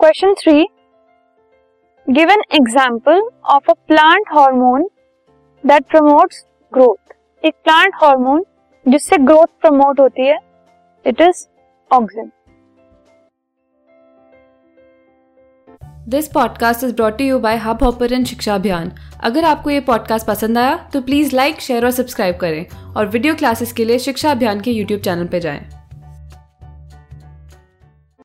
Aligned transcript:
Question 0.00 0.32
three 0.34 0.62
give 2.08 2.30
an 2.30 2.42
example 2.54 3.20
of 3.54 3.70
a 3.70 3.72
plant 3.88 4.28
hormone 4.28 4.82
that 5.64 5.84
promotes 5.90 6.44
growth 6.72 7.44
एक 7.44 7.54
plant 7.64 7.94
hormone 7.94 8.44
जिससे 8.86 9.16
growth 9.16 9.46
promote 9.60 10.00
होती 10.00 10.26
है 10.26 10.38
it 11.04 11.20
is 11.20 11.44
oxygen 11.90 12.30
this 16.08 16.28
podcast 16.28 16.84
is 16.84 16.94
brought 16.94 17.20
you 17.20 17.38
by 17.38 17.56
Hubhopper 17.84 18.22
Shiksha 18.24 18.54
Abhiyan 18.54 18.92
अगर 19.22 19.44
आपको 19.44 19.70
ये 19.70 19.80
podcast 19.90 20.26
पसंद 20.26 20.58
आया 20.58 20.76
तो 20.92 21.00
प्लीज़ 21.00 21.36
लाइक 21.36 21.60
शेयर 21.60 21.84
और 21.84 21.90
सब्सक्राइब 21.90 22.38
करें 22.40 22.94
और 22.96 23.06
वीडियो 23.08 23.34
क्लासेस 23.34 23.72
के 23.72 23.84
लिए 23.84 23.98
शिक्षा 23.98 24.30
अभियान 24.30 24.60
के 24.60 24.70
यूट्यूब 24.70 25.00
चैनल 25.00 25.26
पर 25.26 25.38
जाएँ। 25.38 25.79